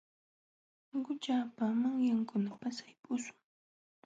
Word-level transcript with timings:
Qućhapa 1.05 1.63
manyankuna 1.81 2.51
pasaypa 2.61 3.07
usum. 3.15 3.37